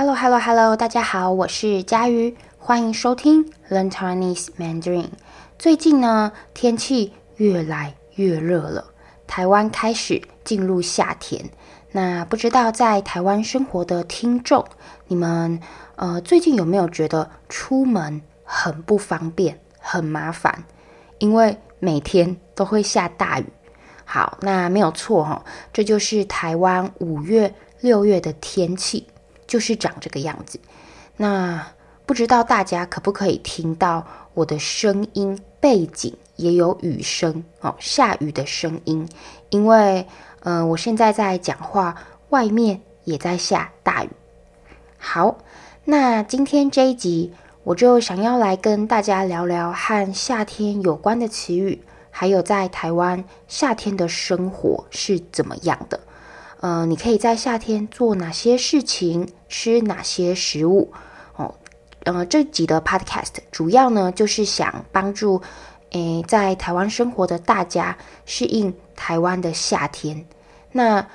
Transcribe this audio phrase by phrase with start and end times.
[0.00, 0.76] Hello, Hello, Hello！
[0.76, 5.08] 大家好，我是佳瑜，欢迎收听 Learn Taiwanese Mandarin。
[5.58, 8.92] 最近呢，天气越来越热了，
[9.26, 11.50] 台湾开始进入夏天。
[11.90, 14.64] 那不知道在台湾生活的听众，
[15.08, 15.58] 你们
[15.96, 20.62] 呃最近有没有觉得出门很不方便、很麻烦？
[21.18, 23.46] 因为每天都会下大雨。
[24.04, 29.04] 好，那没有错哈，这就是台湾五月、六月的天气。
[29.48, 30.60] 就是长这个样子，
[31.16, 31.66] 那
[32.06, 35.40] 不知道大家可不可以听到我的声音？
[35.60, 39.08] 背景也有雨声哦，下雨的声音。
[39.50, 40.06] 因为，
[40.44, 41.96] 嗯、呃，我现在在讲话，
[42.28, 44.08] 外面也在下大雨。
[44.96, 45.38] 好，
[45.84, 55.98] 那今天这一集，我就想要来跟大家聊聊和夏天有关的词语，还有在台湾夏天的生活是怎么样的。
[56.60, 60.92] 呃，你可以在夏天做哪些事情，吃哪些食物？
[61.36, 61.54] 哦，
[62.02, 65.40] 呃，这集的 Podcast 主要呢就是想帮助，
[65.90, 70.26] 诶，在台湾生活的大家适应台湾的夏天。
[70.72, 71.06] 那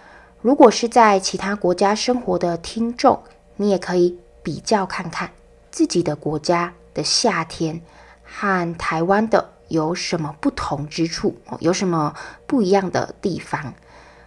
[0.41, 3.21] 如果是在其他国家生活的听众，
[3.57, 5.29] 你也可以比较看看
[5.71, 7.81] 自己的国家的夏天
[8.23, 12.15] 和台湾的有什么不同之处，有什么
[12.47, 13.73] 不一样的地方。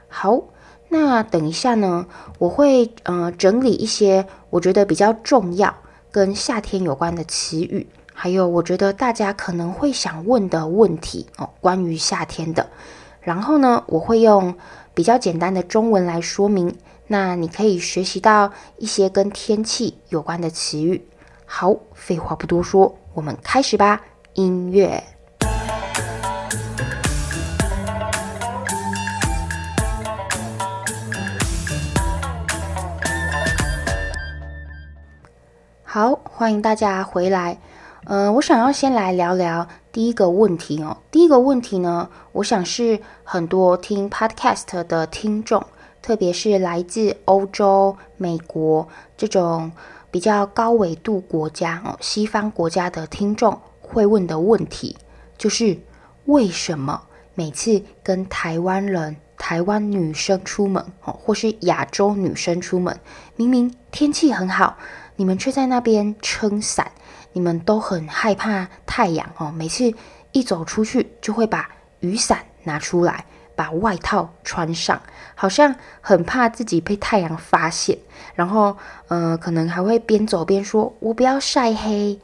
[0.08, 0.42] 好。
[0.88, 2.06] 那等一下呢，
[2.38, 5.74] 我会呃整理一些我觉得比较重要
[6.10, 12.66] 跟夏天有关的词语，还有我觉得大家可能会想问的问题哦，关于夏天的。
[13.20, 14.54] 然后呢，我会用
[14.94, 16.74] 比较简单的中文来说明，
[17.08, 21.06] 那你可以学习到一些跟天气有关的词语。
[21.44, 24.00] 好，废话不多说，我们开始吧，
[24.34, 25.02] 音乐。
[35.96, 37.56] 好，欢迎大家回来。
[38.04, 40.98] 嗯、呃，我想要先来聊聊第一个问题哦。
[41.10, 45.64] 第一个问题呢，我想是很多听 Podcast 的听众，
[46.02, 48.86] 特别是来自欧洲、美国
[49.16, 49.72] 这种
[50.10, 54.98] 比较高纬度国家哦，西方国家的听众会问的问题，
[55.38, 55.78] 就是
[56.26, 63.00] 为什么每次跟台湾人、台湾女生出门哦，或是亚洲女生出门，
[63.36, 64.76] 明明天气很好。
[65.16, 66.92] 你们却在那边撑伞，
[67.32, 69.50] 你们都很害怕太阳哦。
[69.50, 69.92] 每次
[70.32, 71.68] 一走出去，就会把
[72.00, 73.24] 雨伞拿出来，
[73.54, 75.00] 把外套穿上，
[75.34, 77.98] 好像很怕自己被太阳发现。
[78.34, 78.76] 然后，
[79.08, 82.20] 呃，可能还会边走边说：“我不要晒黑。”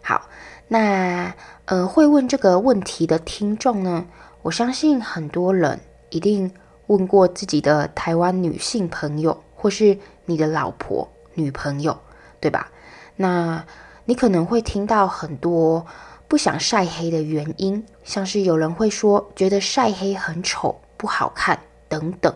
[0.00, 0.28] 好，
[0.68, 4.06] 那呃，会问这个问题的听众呢，
[4.42, 5.80] 我相信很多人
[6.10, 6.52] 一定
[6.86, 11.98] 问过自己的台湾女性朋友，或是你的老婆、女朋友。
[12.46, 12.70] 对吧？
[13.16, 13.64] 那
[14.04, 15.84] 你可能会听到很多
[16.28, 21.58] 不想晒黑的原因，像是有人会说觉得晒黑很丑、不好看
[21.88, 22.32] 等等。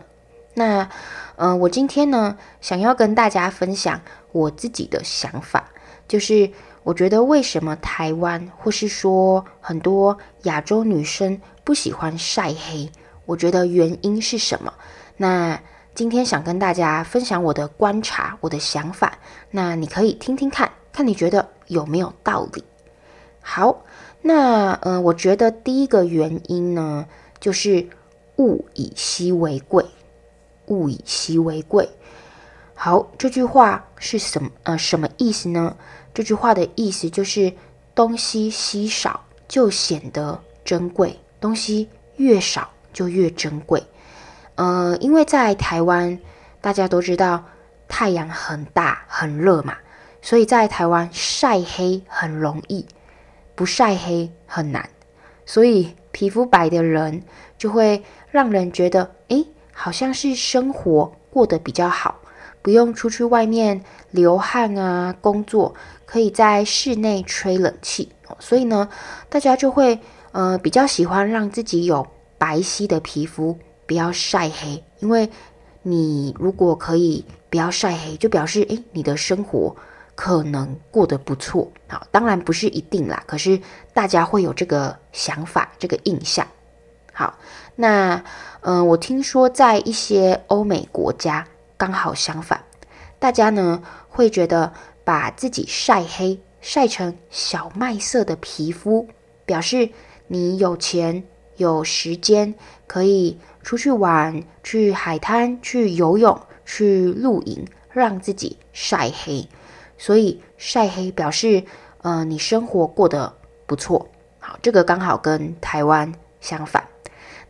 [0.53, 0.81] 那，
[1.37, 4.01] 嗯、呃，我今天呢，想要跟大家分享
[4.33, 5.69] 我自己的想法，
[6.09, 6.51] 就是
[6.83, 12.91] 我觉得为什么台湾或是说很多亚洲女生不喜欢晒黑，
[13.25, 14.73] 我觉得原因是什么？
[15.15, 15.57] 那。
[15.93, 19.19] 今天想跟大家分享我的观察，我的想法，
[19.51, 22.63] 那你可以听听看，看你觉得有没有道理。
[23.41, 23.83] 好，
[24.21, 27.05] 那呃，我觉得第一个原因呢，
[27.41, 27.89] 就是
[28.37, 29.85] 物以稀为贵，
[30.67, 31.89] 物以稀为贵。
[32.73, 35.75] 好，这句话是什么呃什么意思呢？
[36.13, 37.53] 这句话的意思就是
[37.93, 43.83] 东西稀少就显得珍贵，东西越少就越珍贵。
[44.61, 46.19] 呃，因为在台湾，
[46.61, 47.45] 大家都知道
[47.87, 49.75] 太阳很大很热嘛，
[50.21, 52.85] 所以在台湾晒黑很容易，
[53.55, 54.87] 不晒黑很难。
[55.47, 57.23] 所以皮肤白的人
[57.57, 62.19] 就会让人觉得，诶，好像是生活过得比较好，
[62.61, 65.73] 不用出去外面流汗啊，工作
[66.05, 68.11] 可以在室内吹冷气。
[68.37, 68.89] 所以呢，
[69.27, 69.99] 大家就会
[70.33, 72.05] 呃比较喜欢让自己有
[72.37, 73.57] 白皙的皮肤。
[73.91, 75.29] 不要晒黑，因为
[75.81, 79.75] 你如果可以不要晒黑，就表示诶，你的生活
[80.15, 81.69] 可能过得不错。
[81.89, 83.59] 好，当然不是一定啦，可是
[83.93, 86.47] 大家会有这个想法、这个印象。
[87.11, 87.37] 好，
[87.75, 88.23] 那
[88.61, 91.45] 嗯、我听说在一些欧美国家
[91.75, 92.63] 刚好相反，
[93.19, 94.71] 大家呢会觉得
[95.03, 99.05] 把自己晒黑、晒成小麦色的皮肤，
[99.45, 99.89] 表示
[100.27, 101.21] 你有钱、
[101.57, 102.53] 有时间
[102.87, 103.37] 可以。
[103.63, 109.47] 出去玩，去海滩，去游泳，去露营，让自己晒黑，
[109.99, 111.63] 所以晒黑表示，
[112.01, 113.31] 呃，你生活过得
[113.67, 114.07] 不错。
[114.39, 116.87] 好，这个刚好跟台湾相反。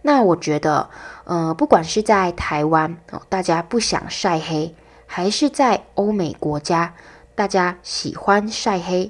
[0.02, 0.90] 那我觉得，
[1.24, 4.76] 呃，不管是在台湾哦，大家不想晒黑，
[5.06, 6.94] 还是在欧美国家，
[7.36, 9.10] 大家喜欢晒黑，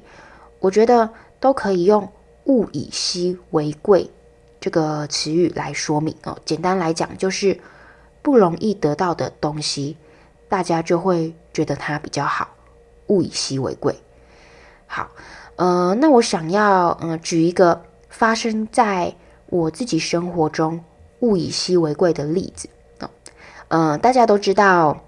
[0.60, 1.10] 我觉得
[1.40, 2.08] 都可以用
[2.46, 4.12] “物以稀为贵”
[4.62, 6.40] 这个词语来说明哦。
[6.46, 7.60] 简单来讲，就是
[8.22, 9.98] 不容易得到的东西，
[10.48, 12.48] 大家就会觉得它比较好
[13.08, 14.00] ，“物以稀为贵”。
[14.88, 15.10] 好，
[15.56, 19.16] 呃，那我想要，嗯、呃，举一个发生在
[19.48, 20.84] 我自己生活中
[21.22, 22.70] 物以稀为贵的例子
[23.00, 23.10] 哦，
[23.70, 25.04] 呃，大家都知道，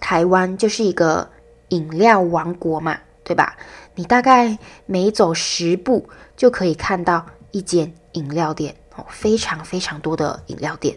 [0.00, 1.28] 台湾就是一个
[1.68, 3.56] 饮料王国嘛，对吧？
[3.94, 10.96] 你大概每走十步就可以看到一间饮料店哦，非常非常多的饮料店。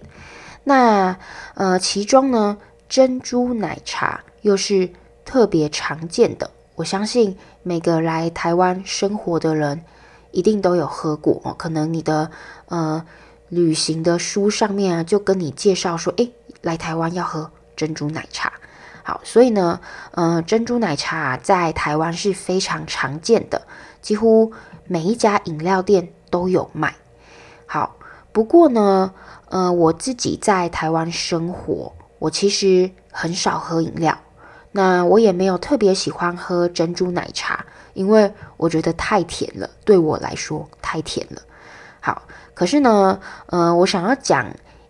[0.64, 1.18] 那
[1.54, 2.58] 呃，其中呢，
[2.88, 4.90] 珍珠奶茶又是
[5.24, 6.50] 特别常见的。
[6.76, 9.84] 我相信每个来台湾生活的人。
[10.32, 12.30] 一定都有喝过哦，可能你的
[12.66, 13.02] 呃
[13.48, 16.30] 旅行的书上面啊，就跟你介绍说，诶，
[16.62, 18.52] 来台湾要喝珍珠奶茶。
[19.02, 19.80] 好，所以呢，
[20.12, 23.66] 呃，珍珠奶茶在台湾是非常常见的，
[24.02, 24.52] 几乎
[24.88, 26.94] 每一家饮料店都有卖。
[27.66, 27.96] 好，
[28.32, 29.14] 不过呢，
[29.50, 34.18] 呃，我自己在台湾生活，我其实很少喝饮料，
[34.72, 37.66] 那我也没有特别喜欢喝珍珠奶茶。
[37.94, 41.42] 因为我觉得太甜了，对我来说太甜了。
[42.02, 42.24] 好，
[42.54, 44.46] 可是呢，呃，我想要讲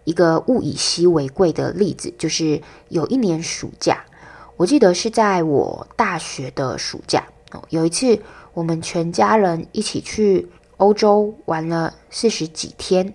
[0.06, 4.04] 一个物以稀为贵的例子，就是有一年暑假，
[4.57, 8.19] 我记得是在我大学的暑假哦，有一次
[8.56, 13.13] 我们全家人一起去欧洲玩了四十几天。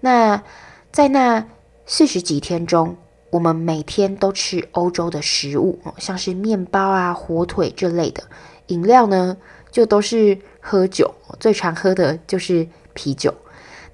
[0.00, 0.42] 那
[0.90, 1.46] 在那
[1.86, 2.96] 四十几天中，
[3.30, 8.22] 我们每天都吃欧洲的食物，像是面包啊、火腿这类的。
[8.68, 9.36] 饮料呢，
[9.70, 13.34] 就都是喝酒，最常喝的就是啤酒。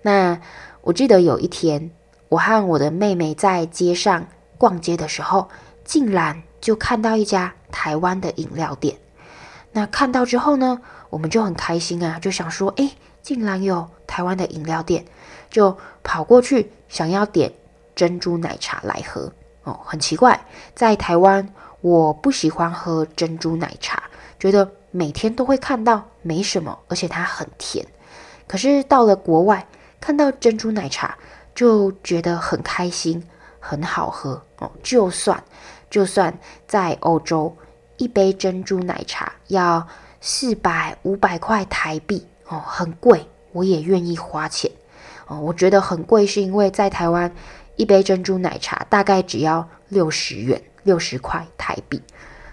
[0.02, 0.40] 那
[0.82, 1.90] 我记得有一天，
[2.28, 4.26] 我和我的妹妹在街上
[4.58, 5.48] 逛街的时候，
[5.84, 8.96] 竟然就看到一家台湾的饮料店。
[9.72, 10.80] 那看到之后呢，
[11.14, 12.90] 我们就很开心啊，就想说，诶，
[13.22, 15.04] 竟然有台湾的饮料店，
[15.48, 17.52] 就跑过去想要点
[17.94, 19.32] 珍珠奶茶来喝。
[19.62, 20.44] 哦，很奇怪，
[20.74, 21.48] 在台湾
[21.82, 24.02] 我不喜欢喝珍珠奶茶。
[24.40, 27.86] 觉得每天都会看到没什么，而且它很甜。
[28.48, 29.64] 可是到了国外，
[30.00, 31.16] 看到珍珠奶茶
[31.54, 33.24] 就觉得很开心，
[33.60, 34.68] 很好喝哦。
[34.82, 35.44] 就算
[35.88, 36.36] 就算
[36.66, 37.56] 在欧洲，
[37.98, 39.86] 一杯珍珠奶茶要
[40.26, 44.70] 四百五百块台币哦，很贵，我也愿意花钱
[45.26, 45.38] 哦。
[45.38, 47.30] 我觉得很贵，是因为在台湾
[47.76, 52.02] 一杯珍珠奶茶大概只要六十元，六十块台币。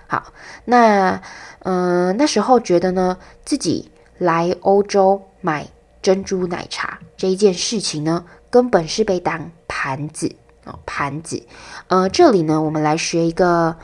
[0.05, 0.33] 好，
[0.65, 1.21] 那
[1.59, 5.65] 嗯、那时候觉得呢，自己来欧洲买
[6.01, 10.35] 珍珠奶茶这一件事情呢，根本是被当盘子
[10.65, 11.41] 哦，盘子。
[11.87, 13.77] 呃，这里呢，我们来学一个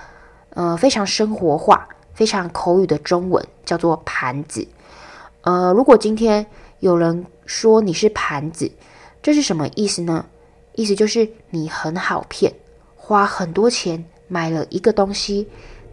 [0.49, 1.87] 呃非常生活化、
[2.17, 4.67] 非常口语的中文，叫做盘子。
[5.41, 6.43] 呃，如果今天
[6.79, 8.71] 有人说你是盘子，
[9.21, 10.25] 这是什么意思呢？
[10.73, 12.51] 意思就是你很好骗，
[12.95, 15.47] 花很多钱买了一个东西。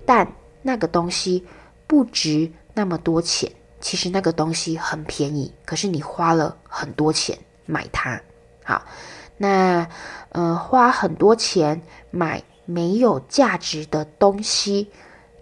[0.07, 0.27] 但
[0.63, 1.45] 那个东西
[1.87, 8.19] 不值那么多钱，其实那个东西很便宜，可是你花了很多钱买它。
[8.65, 8.83] 好，
[9.37, 9.87] 那
[10.31, 14.91] 呃，花很多钱买没有价值的东西，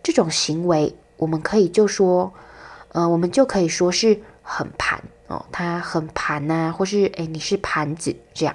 [0.03, 2.33] 这种行为，我们可以就说，
[2.93, 8.55] 呃，我们就可以说是很盘哦，它很盘呐、或是诶，你是盘子这样。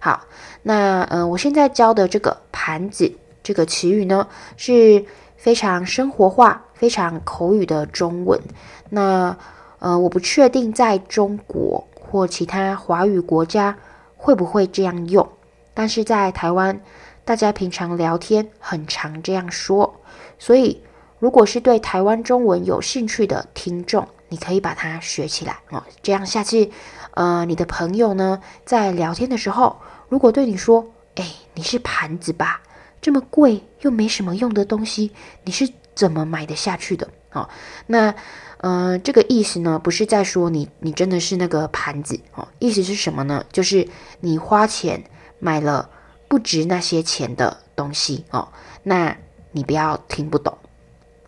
[0.00, 0.24] 好，
[0.62, 3.12] 那呃，我现在教的这个盘子
[3.42, 5.04] 这个词语呢，是。
[5.36, 8.40] 非常生活化、非常口语的中文。
[8.88, 9.36] 那
[9.78, 13.76] 呃，我不确定在中国或其他华语国家
[14.16, 15.28] 会不会这样用，
[15.74, 16.80] 但是在台湾，
[17.24, 20.00] 大家平常聊天很常这样说。
[20.38, 20.82] 所以，
[21.18, 25.82] 如果是对台湾中文有兴趣的听众，你可以把它学起来哦。
[26.02, 26.68] 这样下次，
[27.12, 32.60] 呃，你的朋友呢，在聊天的时候，如果对你说：“哎，你是盘子吧？”
[33.00, 35.12] 这么贵又没什么用的东西，
[35.44, 37.08] 你是怎么买得下去的？
[37.32, 37.48] 哦，
[37.86, 38.14] 那，
[38.58, 42.48] 呃，这个意思呢，不是在说你，你真的是那个盘子哦。
[42.58, 43.44] 意思是什么呢？
[43.52, 43.86] 就是
[44.20, 45.04] 你花钱
[45.38, 45.90] 买了
[46.34, 48.48] 不值那些钱的东西哦。
[48.82, 49.16] 那
[49.52, 50.58] 你不要听不懂。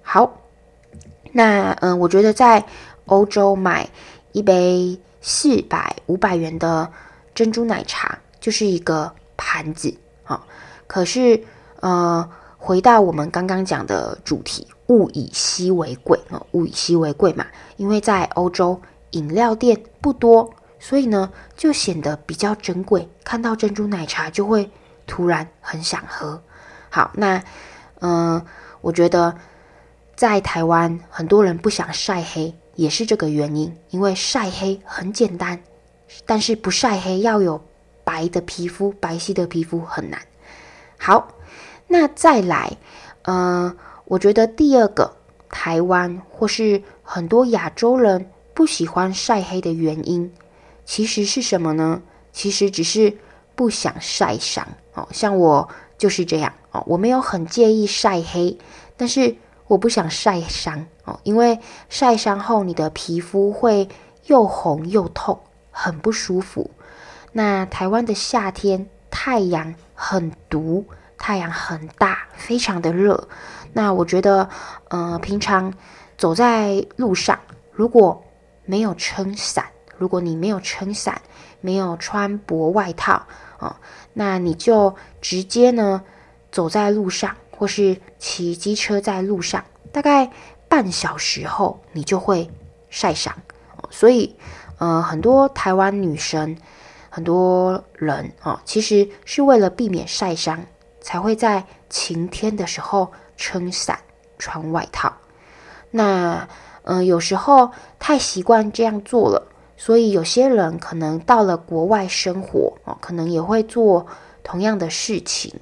[0.02, 0.40] 好，
[1.30, 2.64] 那，嗯、我觉得在
[3.04, 3.88] 欧洲买
[4.32, 6.90] 一杯四百五百元的
[7.36, 10.40] 珍珠奶茶就是一个盘子啊、哦。
[10.88, 11.40] 可是。
[11.80, 17.46] 呃，回到我们刚刚讲的主题，物以稀为贵啊，物以稀为贵嘛，
[17.76, 23.06] 因为在欧洲饮料店不多，所以呢就显得比较珍贵。
[23.22, 24.68] 看到珍珠奶茶就会
[25.06, 26.42] 突然很想喝。
[26.90, 27.42] 好，那
[28.00, 28.44] 嗯、
[28.80, 29.36] 我觉得
[30.14, 35.60] 在台湾很多人不想晒黑，也是这个原因，因为晒黑很简单，
[36.24, 37.64] 但是不晒黑要有
[38.04, 40.20] 白的皮肤，白皙的皮肤很难。
[40.98, 41.32] 好。
[41.88, 42.76] 那再来，
[43.26, 45.16] 嗯、我觉得第二个
[45.48, 50.28] 台湾或是很多亚洲人不喜欢晒黑的原因，
[50.84, 52.02] 其实是什么呢？
[52.32, 53.16] 其实只是
[53.54, 55.08] 不想晒伤哦。
[55.12, 58.58] 像我就是这样哦，我没有很介意晒黑，
[58.96, 59.36] 但是
[59.68, 63.88] 我不想晒伤哦，因为晒伤后你的皮肤会
[64.26, 65.38] 又红又痛，
[65.70, 66.68] 很不舒服。
[67.30, 70.84] 那台湾的夏天太阳很毒。
[71.18, 73.26] 太阳很大，非常的热。
[73.72, 74.46] 那我觉得，
[74.88, 75.72] 呃，平常
[76.18, 77.40] 走在路上，
[77.72, 78.22] 如果
[78.66, 79.64] 没有撑伞，
[79.96, 81.18] 如果你没有撑伞，
[81.62, 83.14] 没有穿薄外套
[83.58, 83.80] 啊，
[84.18, 86.02] 那你就直接呢
[86.50, 90.30] 走在路上，或是骑机车在路上，大概
[90.68, 92.50] 半小时后，你就会
[92.88, 93.34] 晒伤。
[93.90, 94.34] 所以，
[94.78, 96.56] 呃，很多台湾女生，
[97.10, 100.64] 很多人啊，呃，其实是为了避免晒伤。
[100.98, 103.96] 才会在晴天的时候撑伞、
[104.40, 105.14] 穿外套。
[105.92, 106.48] 那，
[106.82, 107.70] 嗯、呃，有时候
[108.00, 109.46] 太习惯这样做了，
[109.76, 114.06] 所以有些人可能到了国外生活哦，可能也会做
[114.42, 115.54] 同样的事情。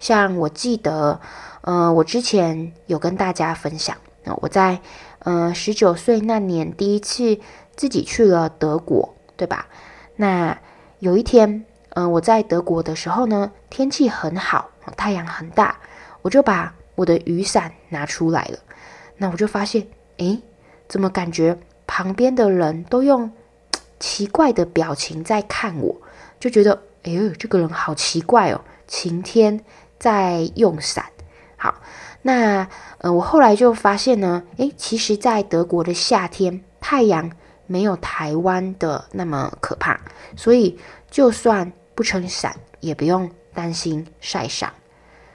[0.00, 1.20] 像我记得，
[1.62, 4.80] 呃，我之前有跟大家分享，呃、我在
[5.20, 7.38] 呃十九岁那年第一次
[7.76, 9.66] 自己去了德国，对吧？
[10.16, 10.58] 那
[11.00, 14.70] 有一天，嗯、我在德国的时候呢，天气很好。
[14.96, 15.78] 太阳很大，
[16.22, 18.58] 我就把我的雨伞拿出来了。
[19.18, 20.40] 那我就发现，诶，
[20.88, 23.30] 怎么感觉旁边的人都用
[23.98, 26.00] 奇怪的表情在看我？
[26.40, 28.60] 就觉得，哎呦，这个人好奇怪哦！
[28.86, 29.64] 晴天
[29.98, 31.06] 在用伞。
[31.56, 31.80] 好，
[32.22, 37.30] 那呃，我后来就发现呢，诶，其实，在德国的夏天，太阳
[37.66, 40.00] 没有台湾的那么可怕，
[40.36, 40.78] 所以
[41.10, 44.72] 就算不撑伞，也不用担心晒伤。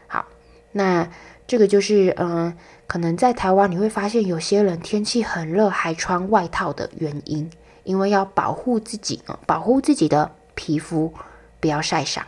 [0.07, 0.25] 好
[0.71, 1.09] 那
[1.45, 2.55] 这个就是，嗯、
[2.87, 7.51] 可能在台湾你会发现有些人天气很热还穿外套的原因，
[7.83, 11.13] 因为要保护自己啊，保护自己的皮肤
[11.59, 12.25] 不要晒伤。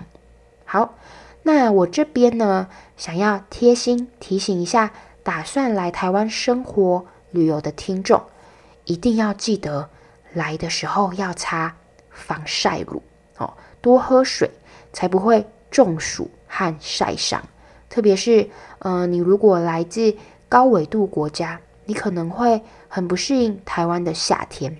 [0.66, 0.96] 好，
[1.44, 4.92] 那我这边呢，想要贴心提醒一下，
[5.24, 8.22] 打算来台湾生活旅游的听众，
[8.86, 9.90] 一定要记得
[10.34, 11.76] 来的时候要擦
[12.10, 13.02] 防晒乳
[13.38, 14.50] 哦，多喝水，
[14.92, 17.44] 才不会中暑和晒伤。
[17.90, 20.16] 特别是，呃，你如果来自
[20.50, 24.78] 高纬度国家，你可能会很不适应台湾的夏天。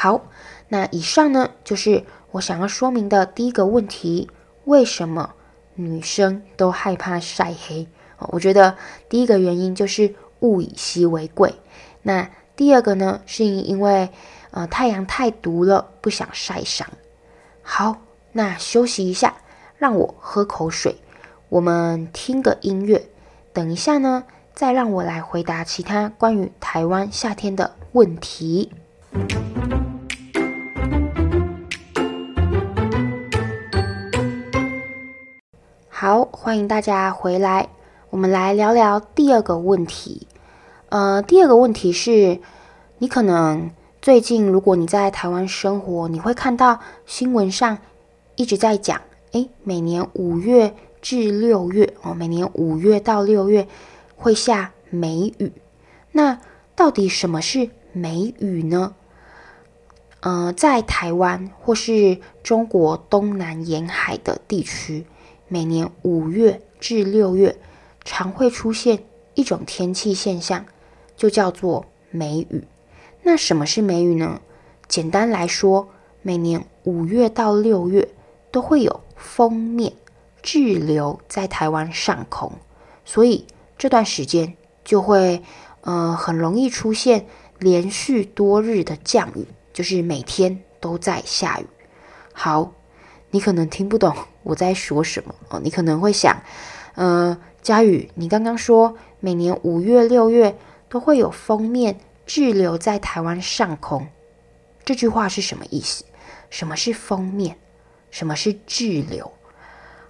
[0.00, 0.28] 好，
[0.68, 4.30] 那以上呢，就是我想要说明的第一个问题：
[4.64, 5.34] 为什么
[5.74, 7.88] 女生都害怕晒黑？
[8.28, 8.76] 我觉得
[9.08, 11.52] 第一个原因就是物以稀为贵。
[12.02, 14.08] 那第二个呢，是因为
[14.52, 16.86] 呃太阳太毒了，不想晒伤。
[17.60, 17.96] 好，
[18.30, 19.34] 那休息一下，
[19.78, 20.94] 让我喝口水。
[21.48, 23.08] 我们听个音乐，
[23.52, 24.22] 等一下呢，
[24.54, 28.70] 再让我来回答其他关于台湾夏天的问题。
[36.00, 37.70] 好，欢迎大家回来，
[38.10, 40.28] 我们来聊聊第二个问题。
[40.90, 42.38] 呃，第二个问题是，
[42.98, 47.78] 你可能最近如果你在台湾生活，你会看到新闻上
[48.36, 49.00] 一直在讲，
[49.32, 50.72] 诶，每年五月。
[51.02, 53.66] 至六月哦，每年五月到六月
[54.16, 55.52] 会下梅雨。
[56.12, 56.38] 那
[56.76, 58.94] 到底什么是梅雨呢？
[60.20, 65.04] 呃，在台湾或是中国东南沿海的地区，
[65.48, 67.58] 每年五月至六月
[68.04, 70.64] 常会出现一种天气现象，
[71.16, 72.64] 就叫做梅雨。
[73.22, 74.40] 那什么是梅雨呢？
[74.86, 75.88] 简单来说，
[76.22, 78.08] 每年五月到六月
[78.50, 79.92] 都会有锋面。
[80.40, 82.52] 滞留在台湾上空，
[83.04, 83.44] 所以
[83.76, 85.42] 这段时间就会，
[85.80, 87.26] 呃，很容易出现
[87.58, 91.66] 连续多日的降雨，就是每天都在下雨。
[92.32, 92.72] 好，
[93.30, 94.14] 你可能听不懂
[94.48, 96.42] 我在说什么哦，你可能会想，
[96.94, 100.56] 呃，佳宇，你刚刚说每年五月、六月
[100.88, 104.08] 都会有锋面滞留在台湾上空，
[104.86, 106.06] 这句话是什么意思？
[106.48, 107.58] 什么是锋面？
[108.10, 109.30] 什么是滞留？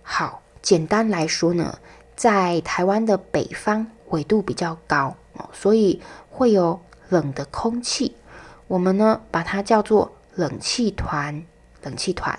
[0.02, 1.80] 好，简单来说呢，
[2.14, 5.16] 在台湾的北方纬度比较高，
[5.52, 8.14] 所以会有冷的空气。
[8.68, 11.42] 我们呢，把它叫做冷气团。
[11.83, 12.38] 冷气团。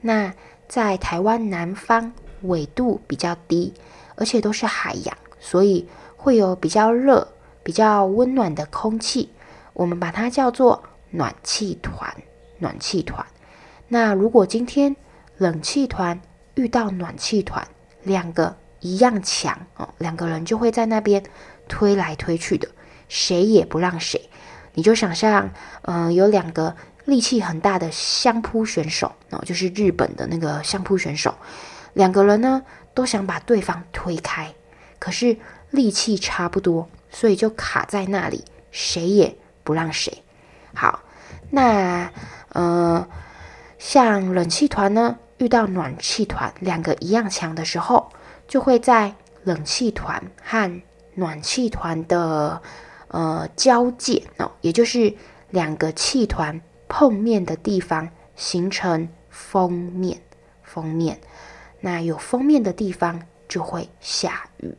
[0.00, 0.32] 那
[0.68, 3.72] 在台湾南方纬度比较低，
[4.16, 7.26] 而且都是海洋，所以会有比较热、
[7.62, 9.30] 比较温暖的空气。
[9.72, 12.14] 我们把它叫做暖气团。
[12.58, 13.26] 暖气团。
[13.88, 14.94] 那如果今天
[15.36, 16.18] 冷气团
[16.54, 17.66] 遇到暖气团，
[18.04, 21.22] 两个一样强哦，两个人就会在那边
[21.68, 22.68] 推来推去的，
[23.08, 24.30] 谁也不让谁。
[24.72, 25.50] 你就想象，
[25.82, 31.34] 嗯、有两个力气很大的相扑选手哦，就是日本的那个相扑选手，
[31.92, 32.62] 两个人呢
[32.94, 34.54] 都想把对方推开，
[34.98, 35.36] 可是
[35.70, 40.22] 力气差不多，所以就卡在那里，谁也不让谁。
[40.74, 41.00] 好，
[41.50, 42.10] 那
[42.50, 43.06] 呃，
[43.78, 48.10] 像冷气团呢遇到暖气团，两个一样强的时候，
[48.48, 50.82] 就会在冷气团和
[51.14, 52.60] 暖气团的。
[53.08, 55.14] 呃，交界哦，也就是
[55.50, 56.60] 两个气团
[56.96, 60.20] 碰面的地方，形成封面。
[60.62, 61.18] 封面，
[61.80, 64.72] 那有封面的地方就会下雨。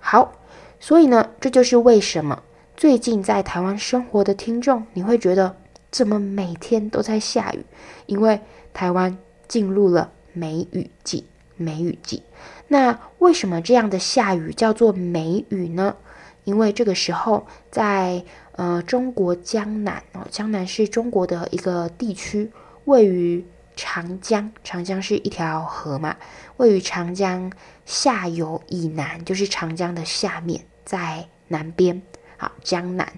[0.00, 0.32] 好，
[0.80, 2.42] 所以呢，这就是为什么
[2.74, 5.54] 最近在台湾生活的听众，你会觉得
[5.90, 7.66] 怎么每天都在下雨？
[8.06, 8.40] 因为
[8.72, 11.26] 台湾进入了梅雨季。
[11.58, 12.22] 梅雨季，
[12.68, 15.96] 那为什么这样的下雨叫做梅雨呢？
[16.44, 18.24] 因为这个时候，在
[18.56, 22.50] 呃中国江南哦，江南是中国的一个地区，
[22.86, 23.44] 位于
[23.76, 26.16] 长江，长江是一条河嘛，
[26.56, 27.50] 位于长江
[27.84, 32.02] 下游以南，就是长江的下面，在南边，
[32.36, 33.12] 好，江南。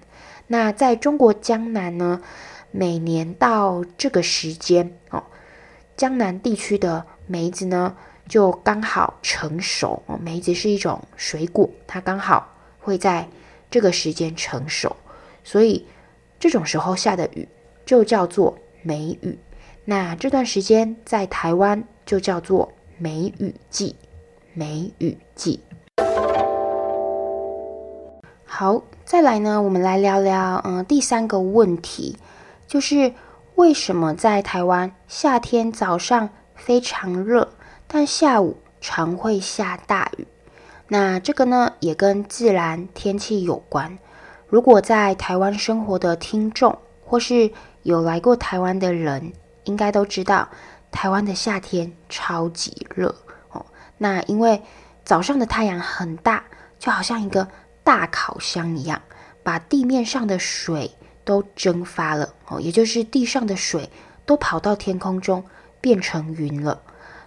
[0.47, 2.21] 那在中国江南呢，
[2.71, 5.23] 每年到这个时间哦，
[5.97, 7.95] 江南地区的梅子呢
[8.27, 12.55] 就刚好成熟哦，梅子是一种水果，它刚好。
[12.81, 13.27] 会在
[13.69, 14.95] 这个时间成熟，
[15.43, 15.85] 所以
[16.39, 17.47] 这种时候下的雨
[17.85, 19.37] 就叫做梅雨。
[19.85, 23.95] 那这段时间在台湾就叫做梅雨季。
[24.53, 25.59] 梅雨季。
[28.45, 32.17] 好，再来呢，我们来聊聊，嗯，第三个问题，
[32.67, 33.13] 就是
[33.55, 37.53] 为什么在台湾夏天早上非常热，
[37.87, 40.27] 但下午常会下大雨？
[40.87, 43.97] 那这个呢，也跟自然天气有关。
[44.49, 47.51] 如果在台湾生活的听众，或是
[47.83, 49.31] 有来过台湾的人，
[49.65, 50.49] 应该都知道，
[50.91, 53.13] 台湾的夏天超级热
[53.51, 53.63] 哦。
[53.99, 54.59] 那因为
[55.05, 56.43] 早上的太阳很大，
[56.79, 57.47] 就好像一个
[57.83, 58.99] 大烤箱一样，
[59.43, 60.89] 把地面上的水
[61.23, 63.87] 都蒸发了哦，也就是地上的水
[64.25, 65.43] 都跑到天空中
[65.79, 66.81] 变成云了。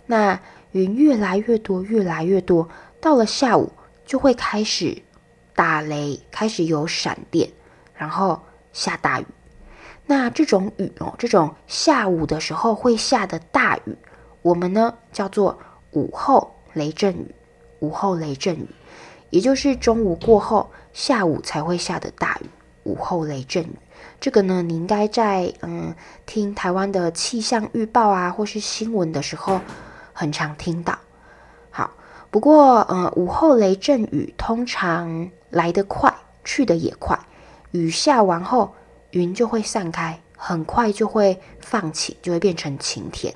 [0.06, 0.40] 那
[0.72, 2.68] 云越来越多，越来越多。
[3.00, 3.72] 到了下午
[4.04, 5.02] 就会开始
[5.62, 7.48] 打雷，开始有闪电，
[7.94, 9.26] 然后下大雨。
[10.06, 13.96] 那这种雨哦，这种下午的时候会下的大雨，
[14.42, 15.56] 我们呢叫做
[15.92, 17.32] 午后雷阵雨。
[17.78, 18.66] 午后雷阵雨，
[19.30, 22.46] 也就是中午过后，下午才会下的大雨。
[22.82, 23.78] 午后雷阵雨，
[24.20, 25.94] 这个呢，你应该在嗯
[26.26, 29.60] 听台湾的气象预报啊，或是新闻的时候，
[30.12, 30.98] 很常听到。
[32.32, 37.18] 不过，呃，午后雷阵雨通常来得快，去得也快。
[37.72, 38.72] 雨下完后，
[39.10, 43.34] 云就会散开，很快就会放晴，就会变成晴天。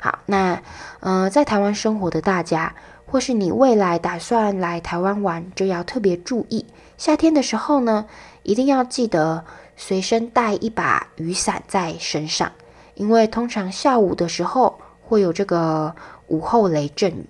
[0.00, 0.60] 好，那，
[0.98, 2.74] 呃，在台湾生活的大家，
[3.06, 6.66] 或是你未来打算来台湾玩，就要特别注意，
[6.98, 8.06] 夏天的时候呢，
[8.42, 9.44] 一定要记得
[9.76, 12.50] 随身带一把雨伞在身上，
[12.94, 15.94] 因为通常下午的时候会有这个
[16.26, 17.24] 午后雷阵雨。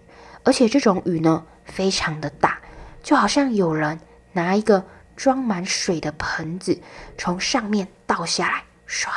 [0.45, 2.61] 而且这种雨呢，非常的大，
[3.03, 4.01] 就好像有人
[4.33, 4.85] 拿一个
[5.17, 6.81] 装满水的盆子
[7.17, 9.09] 从上面倒下来，唰，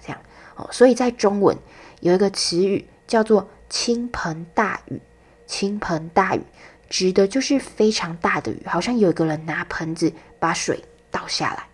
[0.00, 0.20] 这样
[0.56, 0.68] 哦。
[0.72, 1.56] 所以在中文
[2.00, 5.00] 有一个词语叫做“倾盆大雨”，
[5.46, 6.42] 倾盆大雨
[6.88, 11.68] 指的就是非常大的雨，好像有一个人拿盆子把水倒下来。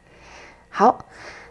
[0.68, 1.06] 好，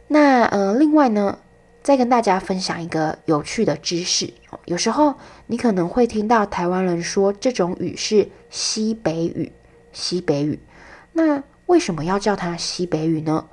[0.08, 1.40] 那呃，另外呢，
[1.84, 4.34] 再跟大家分享一个有趣的知识。
[4.66, 5.16] 有时候
[5.48, 9.52] 你可能会听到台湾人说这种雨是西北雨，
[9.92, 10.60] 西北雨。
[11.14, 13.48] 那为什么要叫它西北雨呢？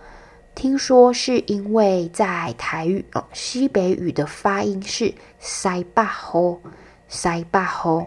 [0.54, 6.58] 听说是因为在台语哦，西北雨的发音是西北雨，
[7.06, 8.06] 西北雨。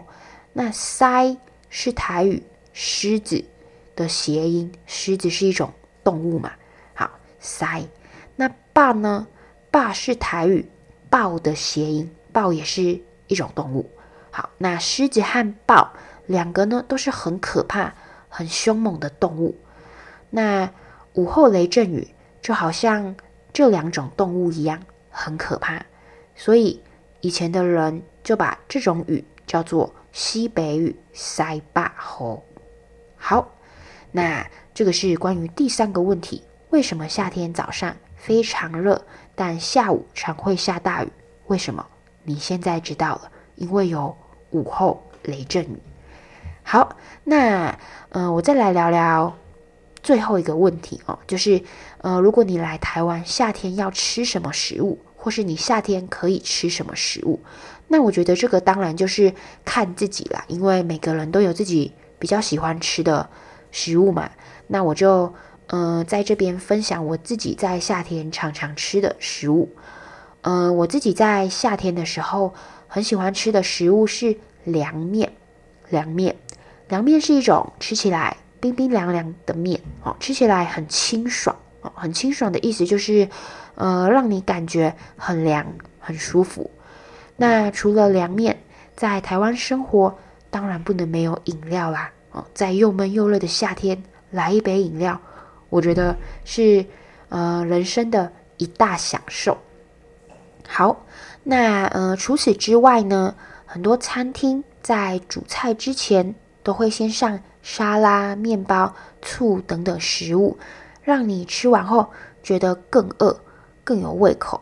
[0.52, 1.36] 那塞
[1.70, 2.42] 是台语
[2.74, 3.42] 狮子
[3.96, 5.72] 的谐音，狮子是一种
[6.04, 6.52] 动物嘛。
[6.92, 7.82] 好，塞。
[8.36, 9.26] 那霸呢？
[9.72, 10.70] 霸是台语
[11.10, 12.08] 豹的谐音。
[12.32, 13.90] 豹也是一种动物。
[14.30, 15.92] 好，那狮子和豹
[16.24, 17.92] 两个呢都是很可怕、
[18.30, 19.54] 很凶猛的动物。
[20.30, 20.70] 那
[21.12, 22.08] 午后雷阵雨
[22.40, 23.14] 就好像
[23.52, 25.84] 这两种动物一样很可怕，
[26.34, 26.82] 所以
[27.20, 32.42] 以前的人就把这种雨叫做西北雨、塞坝吼。
[33.16, 33.46] 好，
[34.10, 39.04] 那这个是关于第三个问题：为什么夏天早上非常热，
[39.34, 41.08] 但下午常会下大雨？
[41.46, 41.84] 为什么？
[42.24, 44.16] 你现在知道了，因为有
[44.50, 45.82] 午后雷阵雨。
[46.62, 47.68] 好，那
[48.10, 49.36] 嗯、呃，我再来聊聊
[50.02, 51.60] 最后一个问题哦，就是
[51.98, 57.40] 呃，如果你来台湾，夏天要吃什么食物，或是你夏天可以吃什么食物？
[57.88, 63.28] 那我觉得这个当然就是看自己啦，因为每个人都有自己比较喜欢吃的
[63.70, 64.30] 食物嘛。
[64.68, 65.34] 那我就、
[65.72, 69.70] 呃，在这边分享我自己在夏天常常吃的食物。
[70.42, 72.52] 嗯、我自己在夏天的时候
[72.86, 75.32] 很喜欢吃的食物是凉面。
[75.88, 76.36] 凉面，
[76.88, 83.28] 凉面是一种吃起来冰冰凉凉的面哦，吃起来很清爽哦，很清爽的意思就是，
[83.74, 85.66] 呃，让你感觉很凉
[85.98, 86.70] 很舒服。
[87.36, 88.62] 那除了凉面，
[88.94, 90.18] 在台湾生活
[90.50, 95.20] 当然不能没有饮料啦哦，在又闷又热的夏天来一杯饮料，
[95.72, 96.84] 我觉得是
[97.30, 99.56] 呃人生的一大享受。
[100.68, 101.06] 好，
[101.42, 104.62] 那呃除此之外呢，很多餐厅。
[104.82, 110.58] 在主菜之前，都会先上沙拉、面包、醋等等食物，
[111.04, 112.10] 让你吃完后
[112.42, 113.40] 觉得更饿、
[113.84, 114.60] 更有胃口。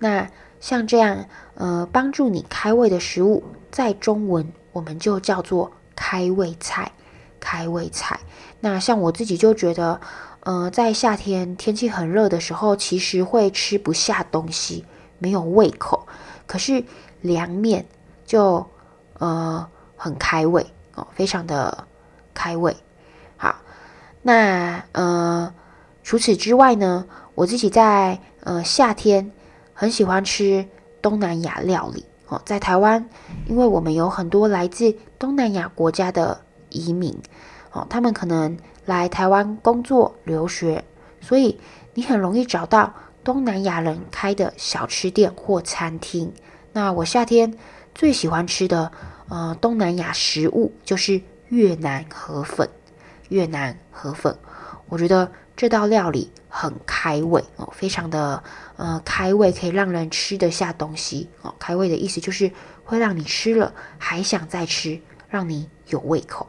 [0.00, 6.90] 那像这样，呃，帮助你开胃的食物，在中文我们就叫做开胃菜。
[7.38, 8.18] 开胃菜。
[8.58, 10.00] 那像我自己就觉得，
[10.40, 14.84] 呃，在夏天天气很热的时候，其实会吃不下东西，
[15.18, 16.06] 没有胃口。
[16.46, 16.84] 可是
[17.20, 17.86] 凉面
[18.24, 18.66] 就。
[19.20, 21.86] 呃，很开胃哦，非常的
[22.32, 22.74] 开胃。
[23.36, 23.54] 好，
[24.22, 25.52] 那呃，
[26.02, 29.30] 除此之外呢，我自己在呃夏天
[29.74, 30.66] 很喜欢吃
[31.02, 32.40] 东南亚料理哦。
[32.46, 33.10] 在台湾，
[33.46, 37.14] 因为我们有很多来自东南亚国家的移民
[37.72, 38.56] 哦，他们可能
[38.90, 40.84] 来台湾工作留学，
[41.20, 41.58] 所以
[41.94, 46.32] 你很容易找到东南亚人开的小吃店或餐厅。
[46.72, 47.56] 那我夏天
[47.94, 48.90] 最喜欢吃的。
[49.32, 52.68] 呃，东南亚食物就是越南河粉。
[53.28, 54.36] 越南河粉，
[54.88, 58.42] 我觉得这道料理很开胃哦，非常的
[58.74, 61.54] 呃开胃，可以让人吃得下东西哦。
[61.60, 62.50] 开胃的意思就是
[62.82, 66.48] 会让你吃了还想再吃，让你有胃口。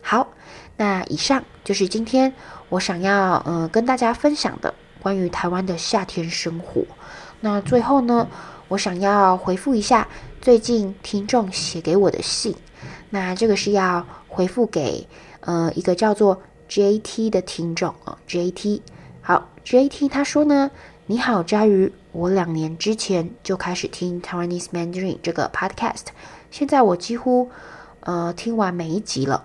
[0.00, 0.28] 好，
[0.76, 2.32] 那以上就是今天
[2.68, 6.84] 我想要呃跟大家分享的关于台湾的夏天生活。
[7.40, 8.28] 那最后呢，
[8.68, 10.08] 我想要回复一下。
[10.40, 12.54] 最近听众写给我的信，
[13.08, 15.06] 那这个是要回复给
[15.40, 18.82] 呃一个叫做 JT 的听众啊，JT
[19.22, 20.70] 好，JT 他说呢，
[21.06, 26.08] 你好佳瑜，我两年之前就开始听 Taiwanese Mandarin 这个 podcast，
[26.50, 27.50] 现在我几乎
[28.00, 29.44] 呃听完每一集了，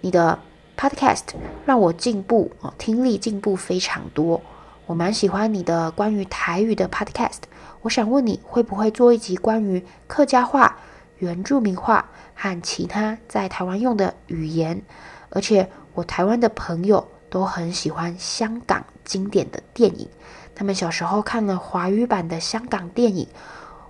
[0.00, 0.36] 你的
[0.80, 1.24] podcast
[1.66, 4.40] 让我进步啊，听力进步非常多，
[4.86, 7.40] 我蛮喜欢你的关于台语的 podcast。
[7.82, 10.78] 我想问你会不会做一集关于客家话、
[11.18, 14.80] 原住民话和其他在台湾用的语言？
[15.28, 20.08] 而且我台湾的朋友都很喜欢香港经典的电影，
[20.54, 23.28] 他们小时候看了华语版的香港电影。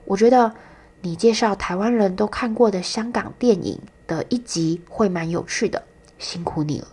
[0.07, 0.53] 我觉得
[1.03, 5.85] 你介绍台湾人都看过的香港电影的一集会蛮有趣的，
[6.21, 6.87] 辛苦你了。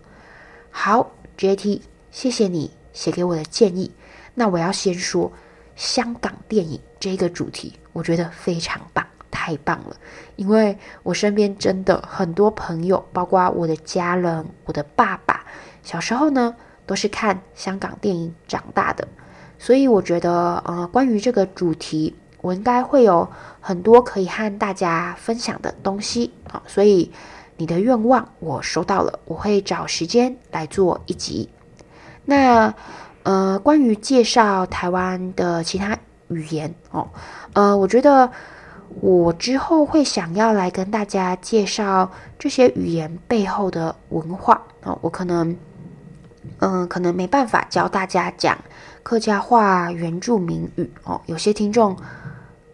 [0.71, 3.91] 好，JT，谢谢你写给我的建议。
[4.33, 5.31] 那我要先说。
[5.75, 9.95] 香港电影这个主题，我觉得非常棒，太棒了！
[10.35, 15.45] 因为我身边真的很多朋友，包括我的家人，我的爸爸，
[15.83, 16.55] 小时候呢
[16.87, 19.07] 都是看香港电影长大的，
[19.59, 23.29] 所以我觉得，呃，关于这个主题，我应该会有
[23.61, 26.63] 很多可以和大家分享的东西啊。
[26.65, 27.11] 所以
[27.57, 31.49] 你的愿望我收到了，我会找时间来做一集。
[32.23, 32.73] 那。
[33.23, 35.97] 呃，关于介绍台湾的其他
[36.29, 37.05] 语言哦，
[37.51, 38.31] 呃，我觉得
[39.01, 44.97] 我之后会想要来跟大家介绍这些语言背后的文化哦。
[45.01, 45.53] 我可能，
[46.59, 48.57] 嗯、可能没办法教大家讲
[49.03, 51.19] 客家话、原住民语哦。
[51.25, 51.97] 有些听众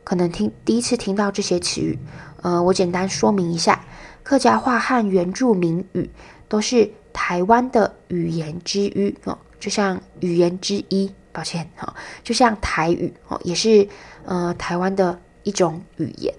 [0.04, 1.98] 可能听第一次听到这些词语，
[2.44, 3.83] 呃，我简单说明一下，
[4.24, 6.10] 客家话和原住民语
[6.48, 9.38] 都是台湾的语言之一哦。
[9.60, 13.88] 就像语言之一，抱歉哈，就像台语哦，也是
[14.26, 16.34] 呃台湾的一种语言。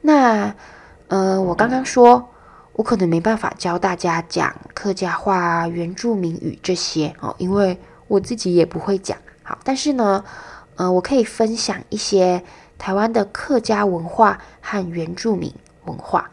[0.00, 0.54] 那
[1.08, 2.28] 呃，我刚刚说
[2.74, 9.18] 我可能没办法教大家讲客家话、原住民语这些哦，因为我自己也不会讲。
[9.42, 10.24] 好，但是呢，
[10.76, 12.42] 呃，我可以分享一些
[12.78, 15.52] 台湾的客家文化和原住民
[15.86, 16.30] 文化。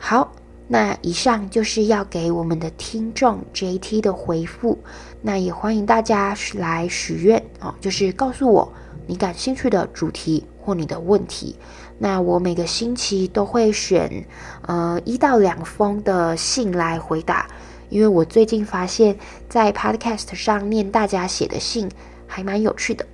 [0.00, 0.32] 好，
[0.68, 4.78] 那以上就是要给我们的听众 JT 的回复。
[5.20, 8.72] 那也欢迎大家来许愿哦，就是告诉我
[9.06, 11.56] 你感兴趣的主题或你的问题。
[11.98, 14.24] 那我每个星期都会选
[14.62, 17.48] 呃一到两封的信来回答，
[17.88, 21.90] 因为我最近发现，在 Podcast 上念大家写的信
[22.28, 23.04] 还蛮有趣的。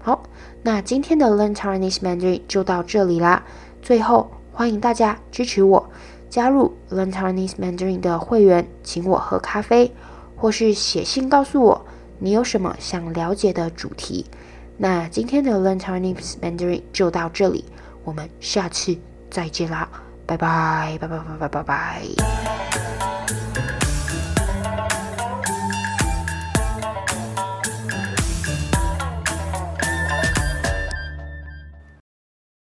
[0.00, 0.22] 好，
[0.62, 3.44] 那今天的 Learn Taiwanese Mandarin 就到这里啦。
[3.82, 5.90] 最后，欢迎大家支持我，
[6.32, 9.92] 加入 Learn Chinese Mandarin 的会员，请我喝咖啡，
[10.34, 11.86] 或是写信告诉我
[12.18, 14.24] 你有什么想了解的主题。
[14.78, 17.66] 那今天的 Learn Chinese Mandarin 就到这里。
[18.02, 18.96] 我们下次
[19.30, 19.86] 再见啦，
[20.24, 22.02] 拜拜拜拜拜拜拜拜。